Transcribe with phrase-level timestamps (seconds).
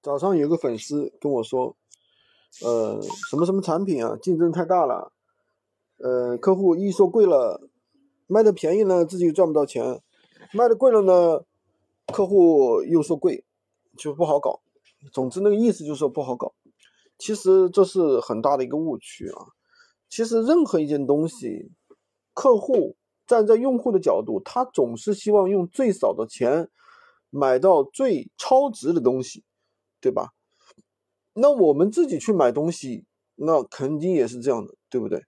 [0.00, 1.76] 早上有个粉丝跟我说，
[2.62, 5.12] 呃，什么什么产品啊，竞争太大了，
[5.98, 7.68] 呃，客户一说贵了，
[8.26, 10.00] 卖的便宜呢，自己赚不到钱，
[10.52, 11.40] 卖的贵了呢，
[12.12, 13.44] 客户又说贵，
[13.96, 14.60] 就不好搞。
[15.12, 16.54] 总之那个意思就是说不好搞。
[17.18, 19.46] 其实这是很大的一个误区啊。
[20.08, 21.72] 其实任何一件东西，
[22.32, 22.96] 客户
[23.26, 26.70] 站在用户的角度，他总是希望用最少的钱
[27.30, 29.44] 买到最超值的东西。
[30.00, 30.30] 对吧？
[31.34, 33.04] 那我们自己去买东西，
[33.36, 35.24] 那肯定也是这样的，对不对？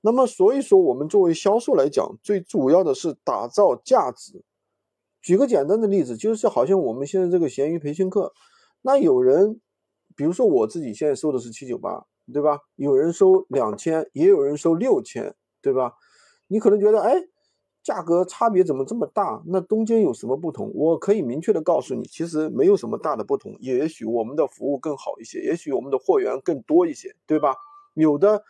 [0.00, 4.44] 那么所以说，我们作为销售来讲，最主要的是打造价值。
[5.20, 8.32] 举个简单的例子，就是好像我们现在这个闲鱼培训课，
[8.80, 9.60] 那有人，
[10.16, 12.58] 比如说我自己现在收的是七九八，对吧？
[12.76, 15.94] 有人收两千，也有人收六千，对吧？
[16.48, 17.28] 你可能觉得，哎。
[17.82, 19.42] 价格差别怎么这么大？
[19.46, 20.70] 那中间有什么不同？
[20.74, 23.56] 我可以明确的告诉你，其实没有什么大的不同。
[23.58, 27.56] 也许我们的服务更好一些，也许我们的货源更多一些，对吧？
[27.94, 28.44] 有的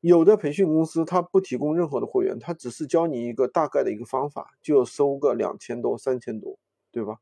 [0.00, 6.58] 有的培训公司它不提供任何的货源，它只是教你一个大概的一个方法，就收个两千多、三千多，
[6.90, 7.18] 对吧？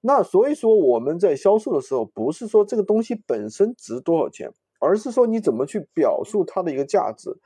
[0.00, 7.36] 那所以说我们在销售的时候，不是说这个东西本身值多少钱，而是说你怎么去表述它的一个价值。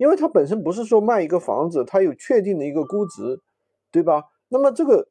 [0.00, 3.38] 因为它本身不是说卖一个房子，它有确定的一个估值，
[3.92, 4.24] 对吧？
[4.48, 5.08] 那么这个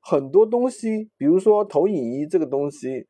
[0.00, 3.06] 很多东西，比如说投影仪这个东西，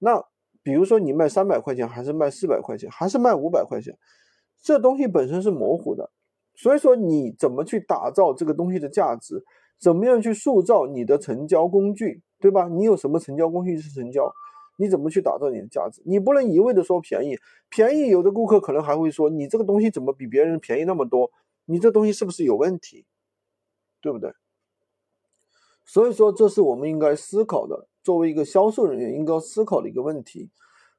[0.00, 0.22] 那
[0.62, 3.96] 比如说你卖三百块钱，还是卖四百块钱，还是卖五百块钱，
[4.62, 6.10] 这东西本身是模糊的。
[6.54, 9.42] 所以说你怎么去打造这个东西的价值，
[9.80, 12.68] 怎么样去塑造你的成交工具，对吧？
[12.68, 14.30] 你有什么成交工具是成交？
[14.76, 16.02] 你怎么去打造你的价值？
[16.04, 21.30] 你不能一味的说便宜，便宜有的顾客可能还会说你这个东西怎么比别人便宜那么多？
[21.66, 23.06] 你这东西是不是有问题？
[24.00, 24.32] 对不对？
[25.86, 30.50] 所以说这是我们应该思考的，作为一个销售人员应该思考的一个问题，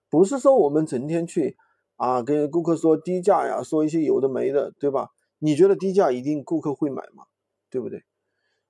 [0.09, 1.57] 不是说我们成天去
[1.95, 5.09] 啊跟顾客说低价呀，说一些有的没的，对吧？
[5.39, 7.25] 你觉得低价一定顾客会买吗？
[7.69, 8.03] 对不对？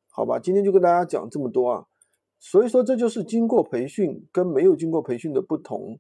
[0.09, 1.85] 好吧，今天就跟大家讲这么多啊。
[2.40, 6.00] 所以说，这就是经过培训跟没有经过培训的不同。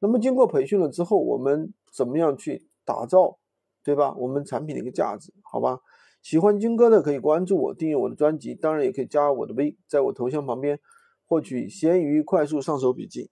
[0.00, 3.38] 那么，经过培训了之后，我们怎么样去打造，
[3.84, 4.14] 对吧？
[4.16, 5.80] 我们产品的一个价值，好吧？
[6.22, 10.78] 喜欢军哥的可以关注我，订阅我的专辑，当然也可以加我的微，在我头像旁边
[11.26, 13.30] 获取闲鱼快速上手笔记。